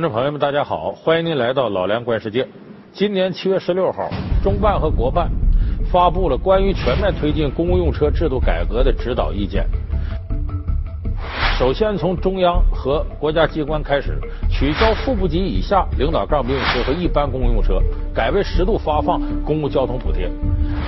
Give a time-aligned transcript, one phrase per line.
[0.00, 2.48] 观众朋友们，大家好，欢迎您来到老梁观世界。
[2.90, 4.08] 今年七月十六号，
[4.42, 5.30] 中办和国办
[5.92, 9.66] 发布了关于全面推进公共用车制度改革的指导意见。
[11.58, 17.78] 首先，从中央和国家机关开始，取消副部级以下领导干部用车和一般公共用车，
[18.14, 20.30] 改为适度发放公共交通补贴。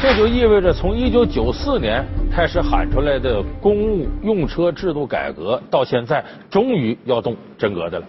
[0.01, 2.03] 这就意味着，从一九九四年
[2.35, 8.07] 开始喊出来的公务用车制度改革，到现在终于要动真格的了。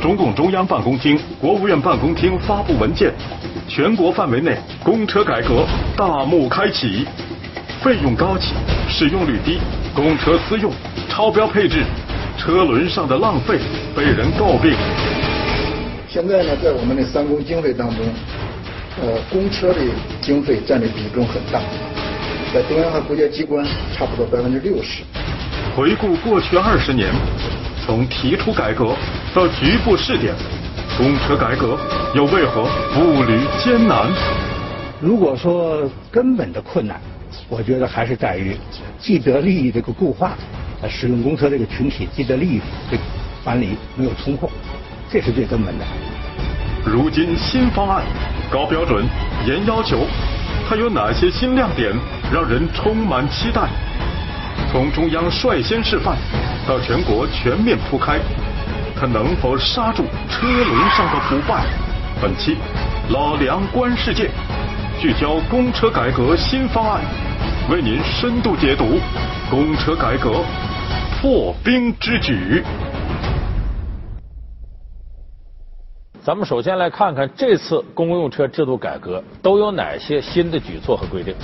[0.00, 3.12] 中共中央办公厅、国务院办公厅发布文件，
[3.66, 5.66] 全国范围内公车改革
[5.96, 7.06] 大幕开启。
[7.82, 8.54] 费用高企，
[8.88, 9.58] 使用率低，
[9.94, 10.72] 公车私用，
[11.08, 11.84] 超标配置，
[12.36, 13.58] 车轮上的浪费
[13.94, 14.72] 被人诟病。
[16.08, 17.98] 现在呢，在我们的三公经费当中，
[19.00, 19.80] 呃，公车的
[20.20, 21.60] 经费占的比重很大，
[22.52, 23.64] 在中央和国家机关
[23.96, 25.02] 差不多百分之六十。
[25.76, 27.08] 回顾过去二十年。
[27.88, 28.94] 从提出改革
[29.34, 30.34] 到局部试点，
[30.98, 31.74] 公车改革
[32.14, 34.12] 又为何步履艰难？
[35.00, 37.00] 如果说根本的困难，
[37.48, 38.54] 我觉得还是在于
[38.98, 40.32] 既得利益这个固化，
[40.86, 43.02] 使用公车这个群体既得利益这个
[43.42, 44.50] 管理没有冲破，
[45.10, 45.84] 这是最根本的。
[46.84, 48.04] 如今新方案
[48.50, 49.02] 高标准、
[49.46, 50.06] 严要求，
[50.68, 51.90] 它有哪些新亮点
[52.30, 53.62] 让人充满期待？
[54.70, 56.18] 从中央率先示范
[56.68, 58.20] 到全国全面铺开，
[58.94, 61.64] 它能否刹住车轮上的腐败？
[62.20, 62.58] 本期
[63.08, 64.28] 老梁观世界
[65.00, 67.00] 聚焦公车改革新方案，
[67.70, 69.00] 为您深度解读
[69.48, 70.44] 公车改革
[71.18, 72.62] 破冰之举。
[76.22, 81.34] 咱们首先来看看这次公用车制度改革都有哪些新的举措和规定。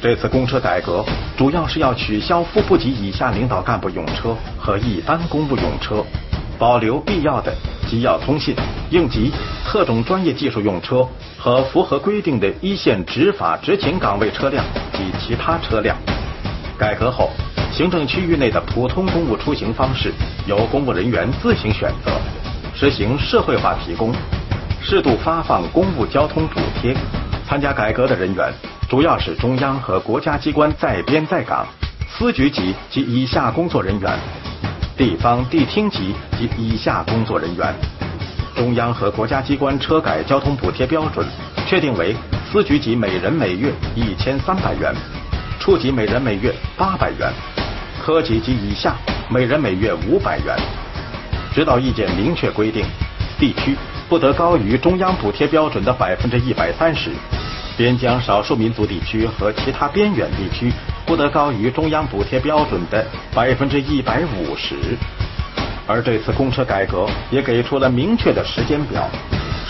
[0.00, 1.04] 这次公车改革
[1.36, 6.04] 主要是要取消副部级以下领导干部用车和一般公务用车，
[6.56, 7.52] 保留必要的
[7.88, 8.54] 机要通信、
[8.90, 9.32] 应急、
[9.66, 11.04] 特种专业技术用车
[11.36, 15.96] 和符合规定的一线执法执勤岗位车辆及其他车辆。
[16.78, 17.30] 改革后，
[17.72, 20.12] 行政区域内的普通公务出行方式
[20.46, 22.12] 由公务人员自行选择，
[22.72, 24.14] 实行社会化提供，
[24.80, 26.96] 适度发放公务交通补贴。
[27.48, 28.52] 参加改革的人员。
[28.88, 31.66] 主要是中央和国家机关在编在岗、
[32.08, 34.18] 司局级及以下工作人员，
[34.96, 37.74] 地方地厅级及以下工作人员。
[38.56, 41.24] 中央和国家机关车改交通补贴标准
[41.66, 42.16] 确定为
[42.50, 44.94] 司局级每人每月一千三百元，
[45.60, 47.30] 处级每人每月八百元，
[48.02, 48.96] 科级及以下
[49.28, 50.56] 每人每月五百元。
[51.52, 52.86] 指导意见明确规定，
[53.38, 53.76] 地区
[54.08, 57.10] 不得高于中央补贴标准的百分之一百三十。
[57.78, 60.72] 边疆少数民族地区和其他边远地区
[61.06, 64.74] 不得高于中央补贴标准的百分之一百五十。
[65.86, 69.08] 而这次公车改革也给出了明确的时间表。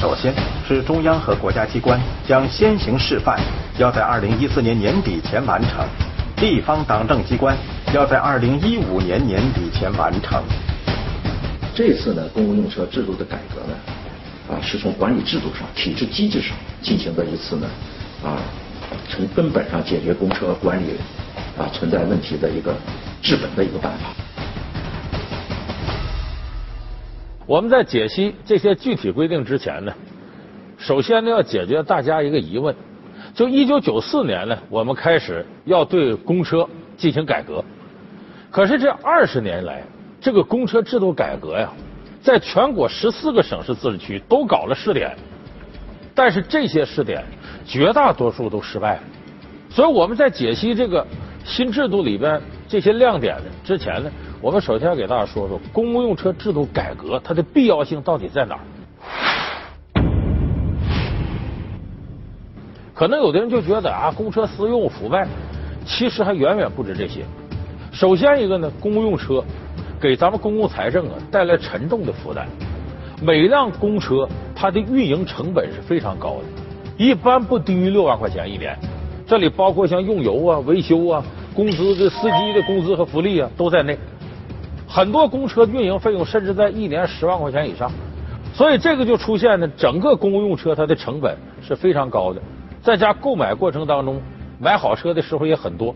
[0.01, 0.33] 首先
[0.67, 3.39] 是中央和国家机关将先行示范，
[3.77, 5.87] 要在二零一四年年底前完成；
[6.35, 7.55] 地方党政机关
[7.93, 10.43] 要在二零一五年年底前完成。
[11.75, 13.77] 这次呢，公共用车制度的改革呢，
[14.51, 17.69] 啊，是从管理制度上、体制机制上进行的一次呢。
[18.25, 18.43] 啊，
[19.09, 20.97] 从根本上解决公车管理
[21.57, 22.75] 啊存在问题的一个
[23.23, 24.11] 治本的一个办法。
[27.47, 29.93] 我们在解析这些具体规定之前呢，
[30.77, 32.75] 首先呢要解决大家一个疑问：
[33.35, 37.65] 就一九九四年呢，我们开始要对公车进行改革，
[38.51, 39.83] 可是这二十年来，
[40.21, 41.73] 这个公车制度改革呀，
[42.21, 45.17] 在全国十四个省市自治区都搞了试点，
[46.15, 47.25] 但是这些试点。
[47.69, 49.03] 绝大多数都失败了，
[49.69, 51.07] 所以我们在解析这个
[51.45, 58.61] 新制度里边这些亮点呢之前呢，我们首先要给大家说说公共用车制度改革它的必要性到底在哪儿。
[62.95, 65.29] 可能有的人就觉得啊，公车私用腐败，
[65.85, 67.23] 其实还远远不止这些。
[67.93, 69.45] 首先一个呢，公共用车
[70.01, 72.49] 给咱们公共财政啊带来沉重的负担，
[73.21, 76.45] 每辆公车它的运营成本是非常高的。
[76.99, 78.77] 一般不低于六万块钱一年，
[79.25, 81.23] 这里包括像用油啊、维修啊、
[81.55, 83.97] 工资的司机的工资和福利啊都在内。
[84.89, 87.89] 很多公车运营费用甚至在一年十万块钱以上，
[88.53, 92.43] 所以这个就出现呢，整个公务用车它的成本是非常高的。
[92.83, 94.21] 在家购买过程当中，
[94.59, 95.95] 买好车的时候也很多。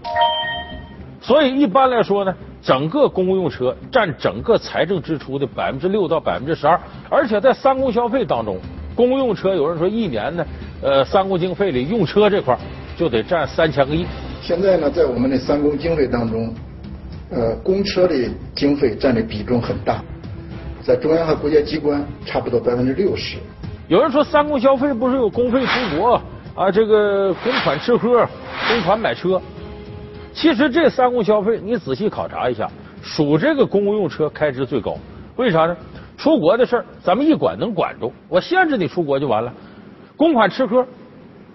[1.21, 2.33] 所以一般来说呢，
[2.63, 8.59] 整个公务用车占整个财政支出的百分之六到百分之十二，而且在三公消费当中，
[8.95, 10.47] 公用车有人说一年呢。
[10.83, 12.59] 呃，三公经费里用车这块
[12.97, 14.05] 就得占三千个亿。
[14.43, 16.53] 现在呢，在我们的三公经费当中，
[17.31, 18.15] 呃，公车的
[18.53, 20.03] 经费占的比重很大，
[20.83, 23.39] 在中央和国家机关差不多百分之六十。
[23.87, 26.21] 有人说三公消费不是有公费出国
[26.57, 28.27] 啊，这个公款吃喝、
[28.69, 29.41] 公款买车。
[30.35, 32.69] 其实这三公消费你仔细考察一下，
[33.03, 34.97] 属这个公共用车开支最高。
[35.37, 35.77] 为啥呢？
[36.17, 39.53] 出国的事儿咱们一管能管住，我限制你出国就完了。
[40.17, 40.87] 公款吃喝。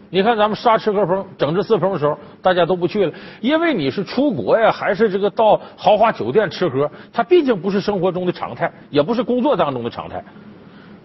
[0.10, 3.12] 你看，咱们杀吃喝风、整治四风的时候，大家都不去了，
[3.42, 6.90] 因为你是出国呀，还是这个到豪华酒店吃喝？
[7.12, 10.24] 它毕竟不是生活中的常态，也不是工作当中的常态。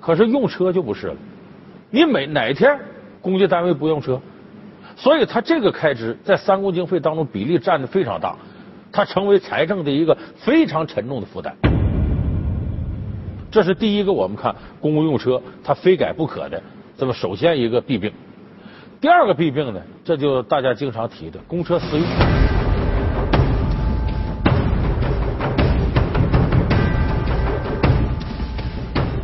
[0.00, 1.16] 可是用车就不是了，
[1.90, 2.78] 你每哪天
[3.20, 4.20] 公家单位不用车？
[4.94, 8.36] 所以它这个开支在三公经费当中比例占的非常大，
[8.92, 11.52] 它成为财政的一个非常沉重的负担。
[13.50, 16.62] 这是第一个，我们看公共用车它非改不可的
[17.02, 18.12] 这么首先一个弊病。
[19.00, 22.06] 第二个弊病呢，这就大家经常提的公车私用。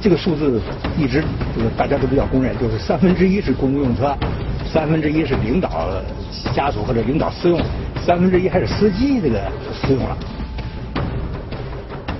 [0.00, 0.60] 这个数字
[0.98, 1.22] 一直
[1.54, 4.12] 就是大家都比较公认，就是三分之一是公共用车，
[4.66, 5.88] 三分之一是领导
[6.52, 7.60] 家属或者领导私用，
[8.04, 9.40] 三分之一还是司机这个
[9.72, 10.18] 私用了。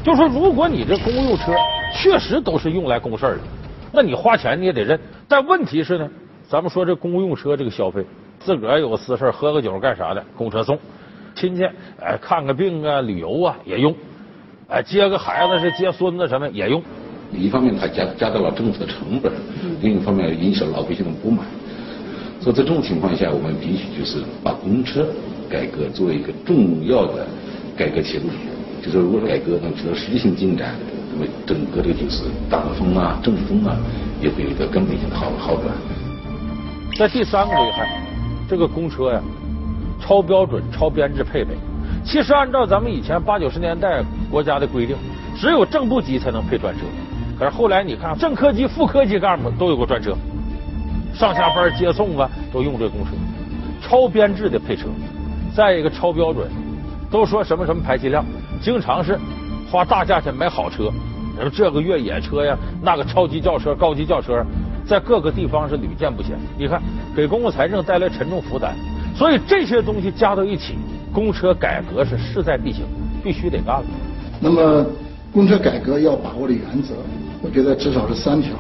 [0.05, 1.53] 就说如果你这公共用车
[2.01, 3.41] 确实都是用来公事的，
[3.93, 4.97] 那你花钱你也得认。
[5.29, 6.09] 但问题是呢？
[6.49, 8.03] 咱们说这公共用车这个消费，
[8.41, 10.75] 自个儿有个私事喝个酒干啥的，公车送；
[11.35, 11.63] 亲戚
[12.01, 13.93] 哎看个病啊、旅游啊也用；
[14.69, 16.83] 哎接个孩子是接孙子什么也用。
[17.31, 19.31] 一方面它加加大了政府的成本，
[19.83, 21.45] 另一方面引起了老百姓的不满。
[22.41, 25.07] 所以在这种情况下，我们必须就是把公车
[25.51, 27.27] 改革作为一个重要的
[27.77, 28.39] 改革切入点。
[28.81, 30.75] 就是如果改革能取得实质性进展，
[31.13, 33.77] 那么整个的就是党风啊、政风啊，
[34.21, 35.67] 也会有一个根本性的好好转。
[36.97, 38.03] 在第三个危害，
[38.49, 39.21] 这个公车呀，
[40.01, 41.57] 超标准、超编制配备。
[42.05, 44.97] 其实按照咱们以前八九十年代国家的规定，
[45.37, 46.81] 只有正部级才能配专车。
[47.39, 50.17] 可是后来你看，正科级、副科级干部都有个专车，
[51.15, 53.11] 上下班接送啊都用这公车。
[53.81, 54.89] 超编制的配车，
[55.55, 56.49] 再一个超标准，
[57.11, 58.25] 都说什么什么排气量，
[58.61, 59.17] 经常是
[59.71, 60.91] 花大价钱买好车，
[61.39, 64.45] 什这个越野车呀，那个超级轿车、高级轿车。
[64.87, 66.81] 在各个地方是屡见不鲜，你看
[67.15, 68.73] 给公共财政带来沉重负担，
[69.15, 70.77] 所以这些东西加到一起，
[71.13, 72.87] 公车改革是势在必行，
[73.23, 73.85] 必须得干了。
[74.41, 74.87] 那么
[75.31, 76.95] 公车改革要把握的原则，
[77.43, 78.53] 我觉得至少是三条：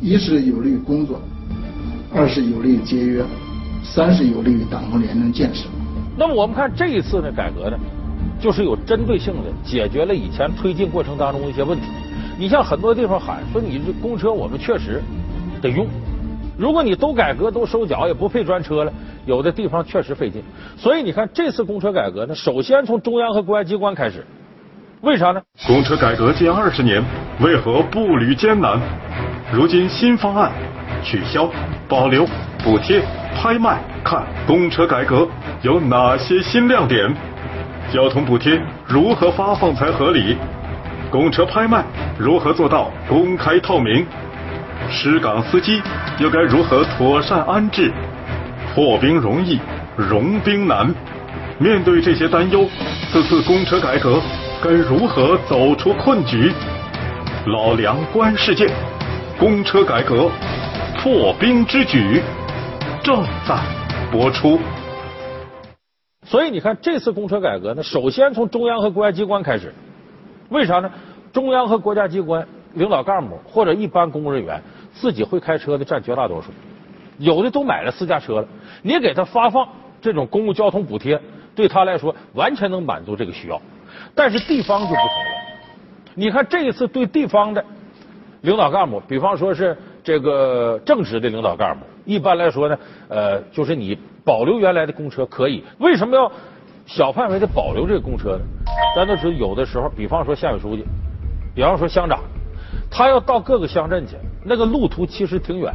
[0.00, 1.20] 一是有利于工作，
[2.14, 3.24] 二是有利于节约，
[3.82, 5.66] 三是有利于党和廉政建设。
[6.16, 7.76] 那么我们看这一次的改革呢，
[8.40, 11.86] 就是有针对性的解决了以前推进过程当中一些问题。
[12.38, 15.02] 你像很多地方喊说你这公车我们确实。
[15.62, 15.86] 得用，
[16.58, 18.92] 如果你都改革都收缴也不配专车了，
[19.24, 20.42] 有的地方确实费劲。
[20.76, 24.26] 所以你看这次公车改革呢，首先从中央和国家机关开始，
[25.00, 25.40] 为啥呢？
[25.66, 27.02] 公车改革近二十年，
[27.40, 28.78] 为何步履艰难？
[29.50, 30.52] 如今新方案
[31.02, 31.50] 取消、
[31.88, 32.26] 保留、
[32.62, 33.00] 补贴、
[33.34, 35.26] 拍卖，看公车改革
[35.62, 37.10] 有哪些新亮点？
[37.94, 40.36] 交通补贴如何发放才合理？
[41.12, 41.84] 公车拍卖
[42.18, 44.04] 如何做到公开透明？
[44.90, 45.80] 失岗司机
[46.18, 47.92] 又该如何妥善安置？
[48.74, 49.60] 破冰容易，
[49.96, 50.92] 融冰难。
[51.56, 52.68] 面对这些担忧，
[53.12, 54.20] 此次公车改革
[54.60, 56.50] 该如何走出困局？
[57.46, 58.68] 老梁观世界，
[59.38, 60.28] 公车改革
[61.00, 62.20] 破冰之举
[63.04, 63.54] 正在
[64.10, 64.58] 播出。
[66.24, 69.72] 所以你看，这次公车改革呢，首先从中央和国家机关开始。
[70.48, 70.90] 为啥呢？
[71.32, 74.62] 中央和国家机关领导干部或者一般公务人员。
[74.96, 76.52] 自己会开车的占绝大多数，
[77.18, 78.46] 有的都买了私家车了。
[78.80, 79.68] 你给他发放
[80.00, 81.20] 这种公共交通补贴，
[81.52, 83.60] 对他来说完全能满足这个需要。
[84.14, 85.34] 但是地方就不同了。
[86.14, 87.64] 你看这一次对地方的
[88.42, 95.62] 领导干部，比方说是这个正职的领导干部，一般来说呢，呃，就是你保留原来的公车可以。
[95.78, 96.30] 为什么要
[96.86, 98.40] 小范围的保留这个公车呢？
[98.94, 100.84] 咱都知道，有的时候，比方说县委书记，
[101.54, 102.20] 比方说乡长。
[102.90, 105.72] 他要到各个乡镇去，那个路途其实挺远，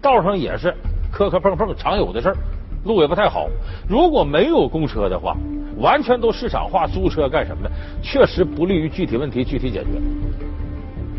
[0.00, 0.74] 道上也是
[1.12, 2.36] 磕磕碰碰，常有的事儿，
[2.84, 3.48] 路也不太好。
[3.88, 5.36] 如果没有公车的话，
[5.78, 7.70] 完全都市场化租车干什么的，
[8.02, 9.90] 确实不利于具体问题具体解决。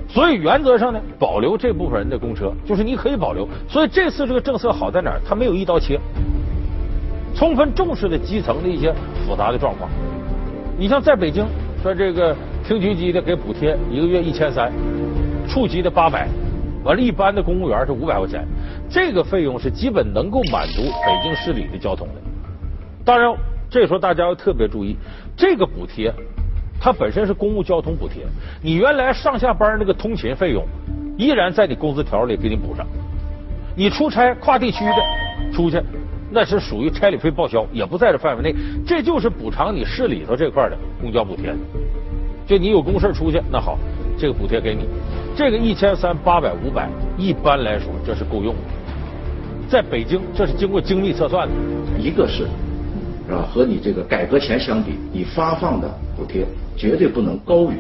[0.09, 3.47] 所以原则上呢，保留这部分人的公车，就是你可以保留。
[3.69, 5.21] 所以这次这个政策好在哪儿？
[5.23, 5.99] 它没有一刀切，
[7.35, 8.93] 充分重视了基层的一些
[9.25, 9.89] 复杂的状况。
[10.77, 11.45] 你像在北京
[11.81, 12.35] 说这个。
[12.61, 14.71] 厅局级的给补贴一个月一千三，
[15.47, 16.27] 处级的八百，
[16.83, 18.45] 完了，一般的公务员是五百块钱，
[18.87, 22.13] 这个费用是基本能够满足北京市里的交通的。
[23.03, 23.35] 当然，
[23.71, 24.95] 这时候大家要特别注意，
[25.35, 26.13] 这个补贴
[26.79, 28.25] 它本身是公共交通补贴，
[28.62, 30.65] 你原来上下班那个通勤费用
[31.17, 32.88] 依然在你工资条里给你补上。
[33.75, 35.81] 你出差跨地区的出去，
[36.31, 38.55] 那是属于差旅费报销，也不在这范围内。
[38.86, 41.53] 这就是补偿你市里头这块的公交补贴。
[42.48, 43.77] 就你有公事出去，那好，
[44.17, 44.86] 这个补贴给你。
[45.36, 48.62] 这个一千三八百五百，一般来说这是够用的。
[49.69, 51.53] 在北京，这是经过精密测算的。
[52.00, 52.48] 一个是，
[53.27, 53.48] 是吧？
[53.53, 56.45] 和你这个改革前相比，你发放的补贴
[56.79, 57.75] 绝对不能高于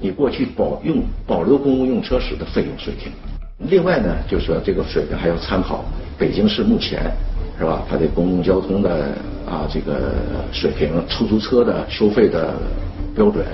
[0.00, 3.12] 你过去保用保留公共用车时的费用水平。
[3.68, 5.84] 另外呢，就是说这个水平还要参考
[6.18, 7.12] 北京市目前，
[7.58, 7.82] 是吧？
[7.86, 9.14] 它的公共交通的
[9.46, 10.14] 啊这个
[10.50, 12.54] 水平，出租车的收费的
[13.14, 13.44] 标准，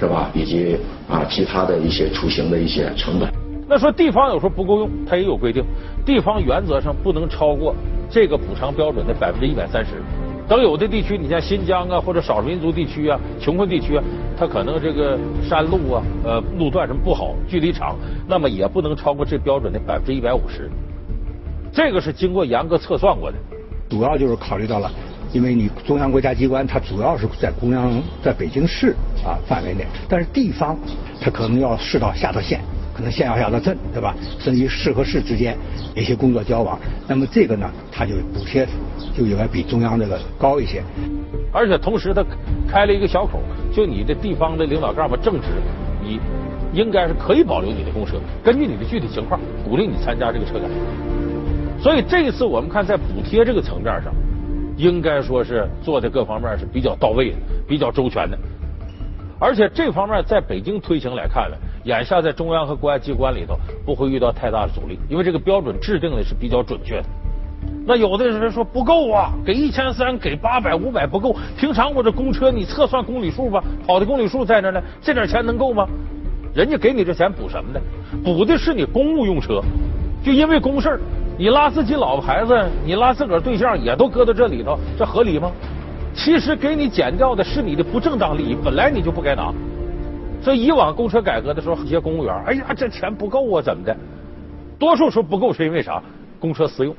[0.00, 0.28] 是吧？
[0.34, 0.76] 以及
[1.08, 3.32] 啊其他的一些出行的一些成本。
[3.68, 5.64] 那说地方有时候不够用，它也有规定，
[6.04, 7.72] 地方原则上不能超过
[8.10, 9.92] 这个补偿标准的百分之一百三十。
[10.48, 14.04] 等有的地区，你像新疆啊或者少数民族地区啊、穷困地区啊，
[14.38, 17.96] 它可能这个山路啊、呃路段什么不好，距离长，
[18.28, 20.70] 那么也不能超过这标准的百分之一百五十。
[21.72, 23.36] 这个是经过严格测算过的。
[23.90, 24.90] 主要就是考虑到了，
[25.32, 30.78] 因为你中央国家机关它主要是在中央在北京市啊范围内，但是地方
[31.20, 32.60] 它可能要市到下到县。
[32.96, 34.14] 可能县要下到镇，对吧？
[34.38, 35.54] 甚至于市和市之间
[35.94, 38.66] 一些工作交往，那么这个呢，它就补贴
[39.14, 40.82] 就应该比中央这个高一些。
[41.52, 42.24] 而且同时，他
[42.66, 43.38] 开了一个小口，
[43.70, 45.48] 就你的地方的领导干部正职，
[46.02, 46.18] 你
[46.72, 50.64] 应该是可以保留你的公车，根据你的具体情况，鼓励你参加这个车改。
[51.78, 54.10] 所以这一次我们看，在补贴这个层面上，
[54.78, 57.36] 应该说是做的各方面是比较到位的，
[57.68, 58.38] 比较周全的。
[59.38, 67.04] 而且这方面在北京推行来看呢，眼下在中央和国家机关里头不会遇到太大的阻力，因为这个标准制定的是比较准确的。
[67.86, 71.36] 那有的人说不够啊，给一千三，给八百、五百不够。
[71.56, 75.86] 平常我这公车你测算公里数吧，跑的公里数在那呢，这点钱能够吗？
[76.52, 77.80] 人家给你这钱补什么呢？
[78.24, 79.62] 补的是你公务用车，
[80.24, 80.98] 就因为公事
[81.38, 85.52] 你拉自己老婆孩子，你拉自个儿对象也都搁到这里头，这合理吗？
[86.14, 89.54] 其实给你减掉的是你的不正当利益，本来你就不该拿。
[90.46, 93.96] 所以以往公车改革的时候，一些公务员，哎呀，这钱不够啊，怎么的？
[94.78, 96.00] 多数说不够是因为啥？
[96.38, 96.94] 公车私用。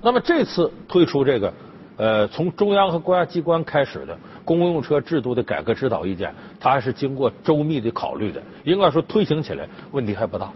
[0.00, 1.52] 那么这次推出这个，
[1.98, 8.40] 呃，从中央和国家机关开始的公用车制度的改革指导意见，它还是经过周密的考虑的。
[8.64, 10.50] 应该说推行起来问题还不大。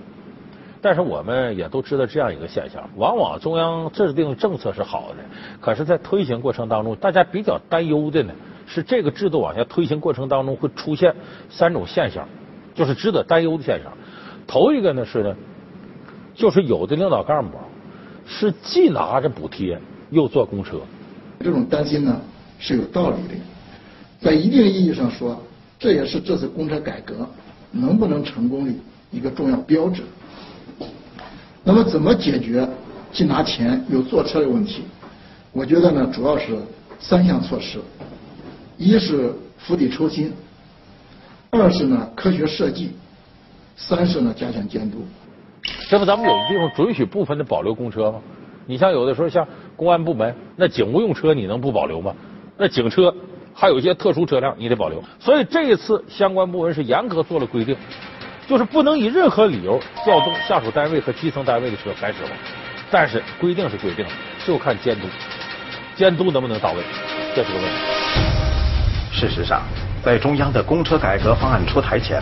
[0.80, 5.16] 但是我们也都知道这样一个现象，往往中央制定政策是好的，
[5.60, 8.32] 可是，在推行过程当中，大家比较担忧的呢，
[8.66, 11.14] 是这个制度往下推行过程当中会出现
[11.50, 12.26] 三种现象，
[12.74, 13.92] 就是值得担忧的现象。
[14.46, 15.34] 头一个呢是呢，
[16.34, 17.56] 就是有的领导干部
[18.26, 19.78] 是既拿着补贴
[20.10, 20.78] 又坐公车，
[21.40, 22.20] 这种担心呢
[22.58, 23.34] 是有道理的，
[24.20, 25.40] 在一定意义上说，
[25.78, 27.28] 这也是这次公车改革
[27.70, 28.72] 能不能成功的
[29.10, 30.02] 一个重要标志。
[31.62, 32.68] 那么怎么解决
[33.10, 34.82] 既拿钱又坐车的问题？
[35.52, 36.58] 我觉得呢，主要是
[36.98, 37.78] 三项措施：
[38.76, 40.32] 一是釜底抽薪，
[41.50, 42.92] 二是呢科学设计，
[43.76, 44.98] 三是呢加强监督。
[45.88, 48.20] 这不咱们有的地方准许部分的保留公车吗？
[48.66, 52.14] 你像有的时候像公安部门，那警务用车你能不保留吗？
[52.56, 53.14] 那警车
[53.52, 55.02] 还有一些特殊车辆你得保留。
[55.20, 57.76] 所以这一次相关部门是严格做了规定。
[58.46, 62.30] 就是不能以任何理由调动下属单位和基层单位的车来使用，
[62.90, 64.04] 但是规定是规定，
[64.46, 65.06] 就看监督，
[65.96, 66.82] 监督能不能到位，
[67.34, 68.33] 这是个问题。
[69.14, 69.62] 事实上，
[70.04, 72.20] 在中央的公车改革方案出台前，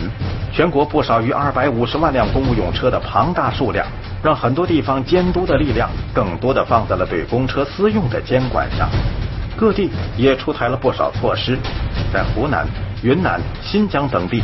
[0.53, 3.83] 全国不少于二百五十万辆公务用车的庞大数量，
[4.21, 8.87] 让很多地方监督的力量更多的放在了对公车私用的监管上。
[9.57, 11.57] 各地也出台了不少措施，
[12.13, 12.67] 在湖南、
[13.01, 14.43] 云南、新疆等地。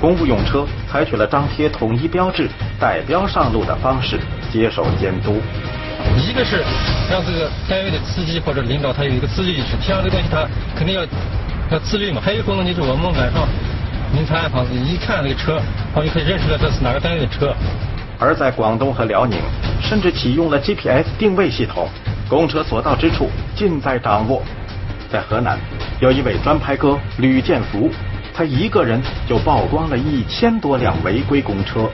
[0.00, 4.18] 公务用车采取了张贴统一标志、带标上路的方式
[4.52, 5.40] 接受监督。
[6.16, 6.64] 一个是
[7.10, 11.02] 让这个单位的司机或者领导他有一个自律意识，像这个东西他肯定要
[11.70, 12.20] 要自律嘛。
[12.20, 13.46] 还有一个功能就是我们晚上
[14.14, 15.60] 凌晨暗房子一看那个车，
[15.94, 17.54] 我就可以认识到这是哪个单位的车。
[18.18, 19.38] 而在广东和辽宁，
[19.80, 21.88] 甚至启用了 GPS 定位系统，
[22.28, 24.42] 公车所到之处尽在掌握。
[25.10, 25.58] 在河南，
[26.00, 27.90] 有一位专拍哥吕建福。
[28.32, 31.90] 他一个人就曝光了一千多辆违规公车。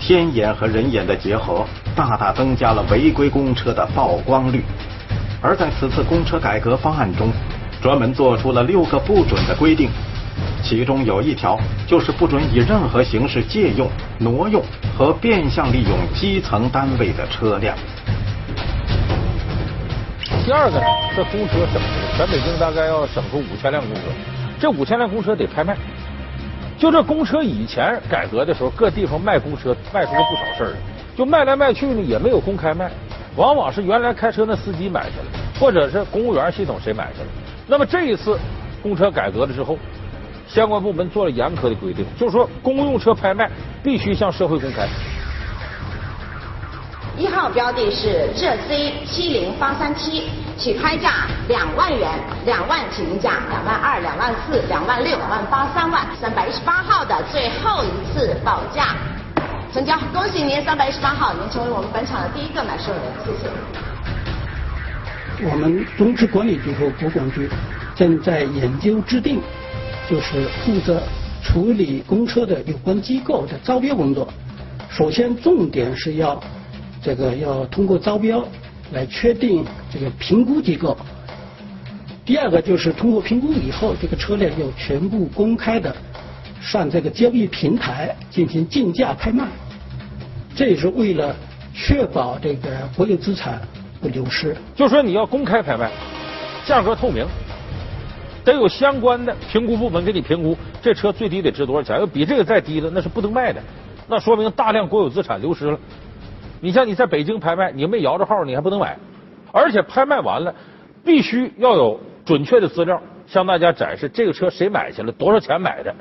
[0.00, 1.66] 天眼和人眼的结合，
[1.96, 4.64] 大大增加了违规公车的曝光率。
[5.40, 7.30] 而在此次公车改革方案中，
[7.80, 9.88] 专门做出了六个不准的规定，
[10.62, 14.62] 其中有一条就是不准以任何形式借用、挪用
[14.96, 17.76] 和变相利用基层单位的车辆。
[20.44, 21.80] 第二个呢，这公车省
[22.16, 24.00] 全北京大概要省出五千辆公车，
[24.58, 25.76] 这五千辆公车得拍卖。
[26.78, 30.72] 就这公车以前改革的时候，各地方卖公车卖出了不少事儿，
[31.16, 32.90] 就卖来卖去呢也没有公开卖，
[33.38, 35.26] 往往是原来开车那司机买去了，
[35.60, 37.26] 或者是公务员系统谁买去了。
[37.68, 38.36] 那么这一次
[38.82, 39.78] 公车改革了之后，
[40.48, 43.48] 相关部门做了严苛的规定，就是说公用车拍卖
[43.80, 44.88] 必须向社会公开。
[47.16, 50.24] 一号标的是浙 C 七零八三七，
[50.56, 52.08] 起拍价两万元，
[52.44, 56.06] 两万起评价，两万二、两万四、两万六、两万八、三万。
[56.20, 58.96] 三百一十八号的最后一次报价，
[59.70, 63.50] 成交，恭喜您，三百一十八号，您成为我们本场的第一个买受人，谢谢。
[65.46, 67.48] 我们中车管理局和国管局
[67.94, 69.40] 正在研究制定，
[70.08, 71.02] 就是负责
[71.44, 74.26] 处理公车的有关机构的招标工作。
[74.88, 76.42] 首先，重点是要。
[77.00, 78.44] 这个要通过招标
[78.92, 80.96] 来确定这个评估机构。
[82.24, 85.94] 第二个就是通过评估以后，这个车辆要全部公开的
[86.60, 89.46] 上这个交易平台进行竞价拍卖。
[90.54, 91.34] 这也是为了
[91.72, 93.60] 确保这个国有资产
[94.00, 94.56] 不流失。
[94.74, 95.90] 就说你要公开拍卖，
[96.66, 97.24] 价格透明，
[98.44, 101.98] 得有相关的评估部门给你评估，这车最低得值多少钱？
[102.00, 103.62] 要比这个再低的，那是不能卖的，
[104.08, 105.78] 那说明大量国有资产流失了。
[106.60, 108.96] 你像你在北京拍卖，你没摇着号，你还不能买。
[109.52, 110.54] 而且拍卖完了，
[111.04, 115.94] 必须要有准确的资料向大家展示这个车谁买去了，多少钱买的，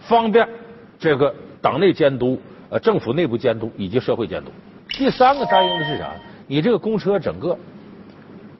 [0.00, 0.48] 方便
[0.98, 4.50] 这个党内监督、呃政府内部监督以及社会监督。
[4.88, 6.10] 第三个担忧的是啥？
[6.46, 7.56] 你这个公车整个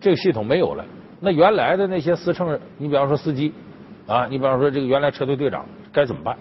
[0.01, 0.85] 这个系统没有了，
[1.19, 3.53] 那原来的那些司乘，你比方说司机
[4.07, 6.37] 啊，你比方说这个原来车队队长该怎么办？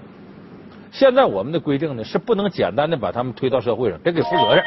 [0.91, 4.63] 现在我们的规定呢，是不能简单的把他们推到社会上，得给负责任。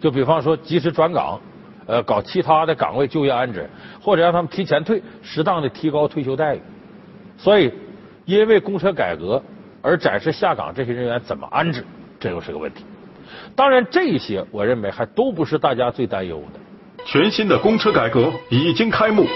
[0.00, 1.40] 就比方说，及时转岗，
[1.86, 3.68] 呃，搞其他的岗位就业安置，
[4.00, 6.60] 或者让他们提前退，适当的提高退休待遇。
[7.38, 7.72] 所以，
[8.24, 9.42] 因为公车改革
[9.82, 11.84] 而暂时下岗这些人员怎么安置，
[12.20, 12.84] 这又是个问题。
[13.56, 16.60] 当然，这些我认为还都不是大家最担忧的。
[17.04, 19.26] 全新的公车改革已经开幕，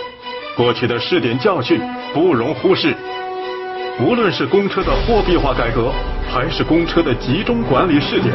[0.56, 1.80] 过去的试点教训
[2.14, 2.94] 不容忽视。
[3.98, 5.90] 无论是公车的货币化改革，
[6.28, 8.32] 还是公车的集中管理试点，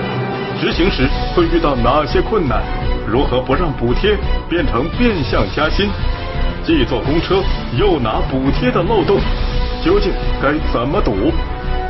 [0.59, 2.61] 执行时会遇到哪些困难？
[3.07, 4.17] 如何不让补贴
[4.49, 5.87] 变成变相加薪？
[6.63, 7.41] 既坐公车
[7.77, 9.19] 又拿补贴的漏洞，
[9.83, 11.31] 究竟该怎么堵？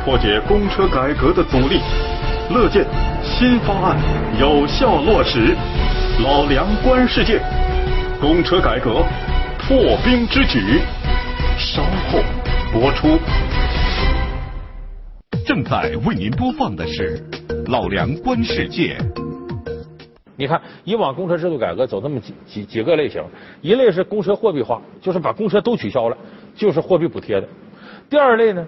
[0.02, 1.78] 破解公车改革的阻力，
[2.50, 2.86] 乐见
[3.22, 3.96] 新方案
[4.40, 5.54] 有效落实。
[6.24, 7.38] 老梁观世界，
[8.18, 9.04] 公车改革
[9.58, 10.80] 破冰之举，
[11.58, 12.18] 稍后
[12.72, 13.18] 播出。
[15.46, 17.22] 正在为您播放的是
[17.70, 18.96] 《老梁观世界》。
[20.34, 23.22] 你看，以往公车制度改革走这么几几几个类型，
[23.60, 26.16] 一类是公车货币化，就是把公车都取消了，
[26.56, 27.46] 就是货币补贴的；
[28.12, 28.62] 第二类呢，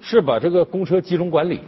[0.00, 1.60] 是把这个公车集中管理，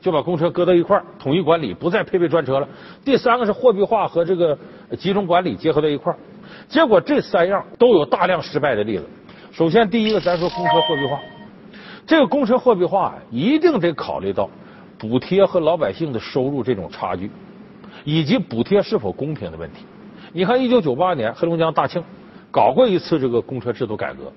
[0.00, 2.66] 就把公车搁到一块儿统一管理，不再配备专车了；
[3.04, 4.58] 第三个是货币化和这个
[4.96, 6.18] 集中管理结合在一块儿。
[6.66, 9.04] 结果这三样都有大量失败的例子。
[9.52, 11.20] 首先，第一个，咱说公车货币化。
[12.06, 14.48] 这个公车货币化一定得考虑到
[14.98, 17.30] 补贴和老百姓的收入这种差距，
[18.04, 19.84] 以及补贴是否公平的问题。
[20.32, 22.02] 你看，一九九八年黑龙江大庆
[22.50, 24.32] 搞过一次这个公车制度改革，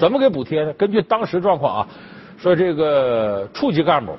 [0.00, 0.72] 怎么给补贴呢？
[0.72, 1.88] 根据当时状况啊，
[2.38, 4.16] 说这个处级干部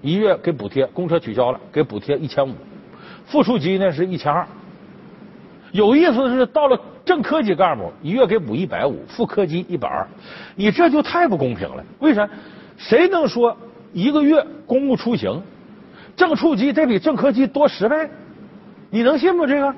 [0.00, 2.54] 一月给补贴，公车取消了给补贴一千五，
[3.26, 4.46] 副处级呢是一千二。
[5.70, 10.06] 有意思的是，到了正科级干部，一月给补一百五，副科级一百二，
[10.56, 11.84] 你这就太不公平了。
[11.98, 12.26] 为啥？
[12.78, 13.54] 谁能说
[13.92, 15.42] 一个月公务出行，
[16.16, 18.08] 正处级得比正科级多十倍？
[18.88, 19.46] 你能信吗？
[19.46, 19.74] 这个，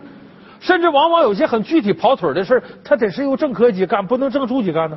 [0.61, 4.97] 甚至往往有些很具体跑腿的事他得是由正科级干，不能正处级干呢。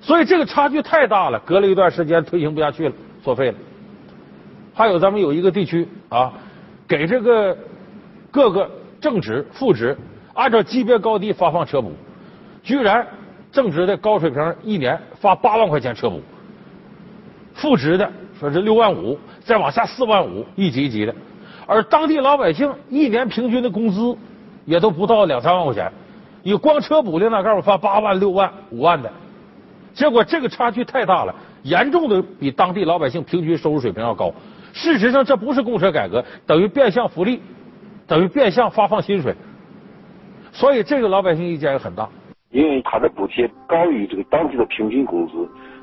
[0.00, 1.38] 所以这个差距太大了。
[1.40, 3.58] 隔了一段时间推行不下去了，作废了。
[4.74, 6.32] 还有咱们有一个地区啊，
[6.88, 7.56] 给这个
[8.30, 8.70] 各个。
[9.00, 9.96] 正职、副职
[10.34, 11.90] 按照级别高低发放车补，
[12.62, 13.06] 居然
[13.50, 16.20] 正职的高水平一年发八万块钱车补，
[17.54, 21.14] 副职的说是六万五，再往下四万五，一级一级的。
[21.66, 24.14] 而当地老百姓一年平均的工资
[24.66, 25.90] 也都不到两三万块钱，
[26.42, 29.10] 你光车补领导干部发八万、六万、五万的，
[30.00, 34.32] 结果这个差距太大了，严重的比当地老百姓平均收入水平要高。
[34.72, 37.42] 事实上，这不是公车改革，等于变相福利。
[38.08, 39.32] 等于变相发放薪水，
[40.50, 42.08] 所以这个老百姓意见也很大。
[42.50, 45.32] 因为他的补贴高于这个当地的平均工资，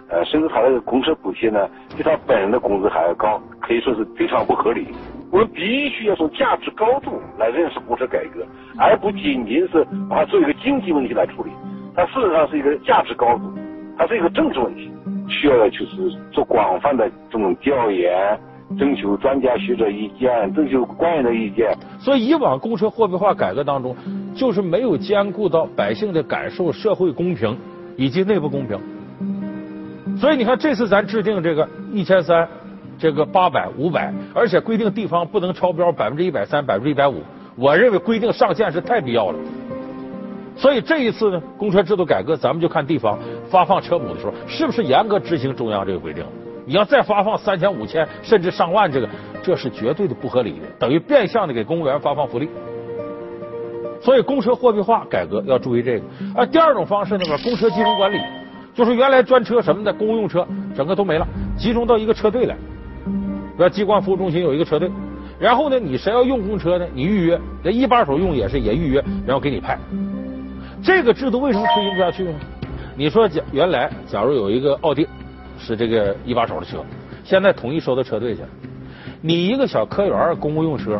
[0.09, 4.87] 呃，甚至他的公车补贴呢比他本人的工资还要高，可以说是非常不合理。
[5.31, 8.45] 我们必须要从价值高度来认识公车改革，
[8.77, 11.51] 而不仅仅是把它作为一个经济问题来处理。
[11.95, 13.53] 它事实上是一个价值高度，
[13.97, 14.91] 它是一个政治问题，
[15.27, 18.39] 需要的就是做广泛的这种调研，
[18.77, 21.75] 征求专家学者意见，征求官员的意见。
[21.99, 23.95] 所以以往公车货币化改革当中，
[24.35, 27.57] 就是没有兼顾到百姓的感受、社会公平
[27.95, 28.79] 以及内部公平。
[30.17, 32.47] 所以你看，这次咱制定这个一千三，
[32.99, 37.15] 这个八百、五百，而且规定地方不能超标百分之一百三、百分之一百五，
[37.55, 39.39] 我认为规定上限是太必要了。
[40.57, 43.17] 所以这一次呢，公车制度改革，咱们就看地方
[43.47, 46.25] 发放车补的时候，是不是严格执行中央这个规定。
[46.65, 49.07] 你要再发放三千、五千，甚至上万，这个
[49.43, 52.49] 这是绝对的不合理的，等于变相的给公务员发放福利。
[54.01, 56.05] 所以公车货币化改革要注意这个。
[56.35, 58.17] 啊，第二种方式呢，把公车集中管理，
[58.73, 62.55] 就是原来专车什么的公用车整个都没了，集中到一个车队来。
[63.57, 64.91] 比如机关服务中心有一个车队，
[65.39, 66.85] 然后呢，你谁要用公车呢？
[66.93, 69.77] 你预约，这一把手用也是也预约，然后给你派。
[70.81, 72.31] 这个制度为什么推行不下去呢？
[72.95, 75.07] 你说假原来假如有一个奥迪
[75.59, 76.77] 是这个一把手的车，
[77.23, 78.41] 现在统一收到车队去，
[79.21, 80.99] 你一个小科员公务用车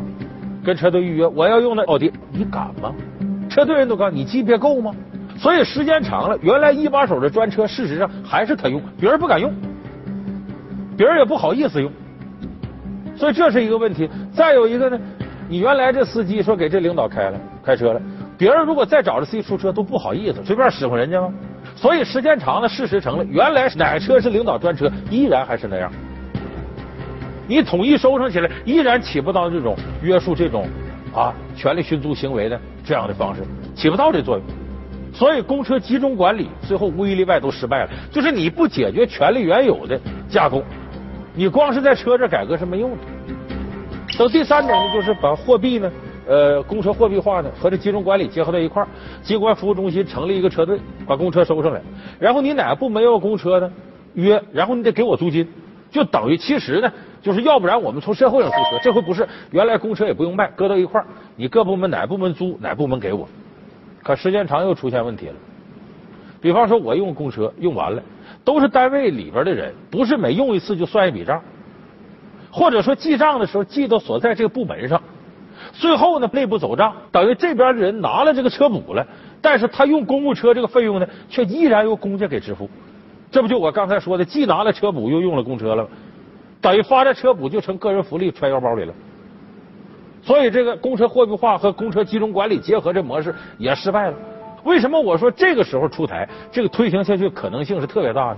[0.64, 2.94] 跟车队预约，我要用那奥迪，你敢吗？
[3.50, 4.94] 车队人都告诉你级别够吗？
[5.38, 9.54] 所以时间长了，原来一把手的专车，事实上还是他用，别人不敢用，
[10.98, 11.92] 别人也不好意思用，
[13.16, 14.10] 所以这是一个问题。
[14.34, 15.00] 再有一个呢，
[15.48, 18.02] 你原来这司机说给这领导开了开车了。
[18.38, 21.34] 别人如果再找着司机出车，都不好意思，随便使唤人家吗？
[21.76, 25.92] 所以时间长了，事实成了，原来哪车是领导专车，依然还是那样。
[27.48, 30.68] 你统一收上起来，依然起不到这种约束这种
[31.16, 33.42] 啊权力寻租行为的这样的方式，
[33.74, 34.46] 起不到这作用。
[35.14, 40.62] 所以公车集中管理最后无一例外都失败了，就是你不解决权力原有的架构，
[41.34, 42.98] 你光是在车这改革是没用的。
[44.18, 45.92] 等第三种呢，就是把货币呢。
[46.28, 48.88] 呃，公车货币化呢和这集中管理结合在一块儿，
[49.24, 51.82] 机关服务中心成立一个车队，把公车收上来。
[52.20, 53.72] 然后你哪个部门要公车呢？
[54.14, 55.48] 约，然后你得给我租金，
[55.90, 63.30] 就等于其实呢，就是要不然我们从社会上租车，这回不是，原来公车也不用卖，搁到一块儿，你各部门哪部门租，哪部门给我。
[64.04, 65.36] 可时间长又出现问题了，
[66.42, 68.04] 比方说我用公车用完了，
[68.44, 71.42] 都是单位里边的人，不是每用一次就算一笔账，
[72.52, 75.02] 或者说记账的时候记到所在这个部门上。
[75.74, 79.06] 最后呢，内部走账，等于这边的人拿了这个车补了，
[79.42, 82.70] 但是他用公务车这个费用呢，却依然由公家给支付。
[83.30, 85.88] 这不就我刚才说的，既拿了车补，又用了公车了，
[86.62, 88.94] 等于发这车补就成个人福利揣腰包里了。
[90.24, 94.18] 所以这个公车货币化和公车集中管理结合这模式也失败了。
[94.64, 98.38] 为什么我说这个时候出台，这个推行下去可能性是特别大的？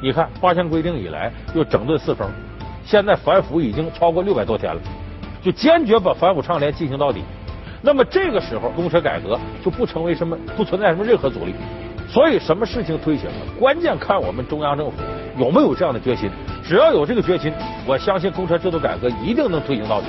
[0.00, 2.28] 你看八项规定以来又整顿四风，
[2.84, 4.80] 现在反腐已经超过六百多天了。
[5.42, 7.22] 就坚决把反腐倡廉进行到底，
[7.82, 11.54] 那么这个时候公车改革就不成为什么不存在什么任何阻力。
[12.08, 14.96] 所以什么事情推行了，关键看我们中央政府
[15.36, 16.30] 有没有这样的决心。
[16.64, 17.52] 只要有这个决心，
[17.84, 20.06] 我相信公车制度改革一定能推行到底。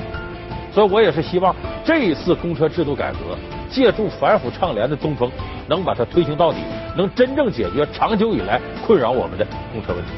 [0.72, 3.36] 所以我也是希望这一次公车制度改革，
[3.68, 5.30] 借助反腐倡廉的东风，
[5.68, 6.60] 能把它推行到底，
[6.96, 10.12] 能真正解决长久以来困扰我们的公车问题。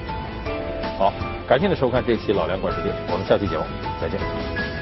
[0.97, 1.13] 好，
[1.47, 3.63] 感谢您收看这期《老梁观世界》，我们下期节目
[4.01, 4.78] 再见。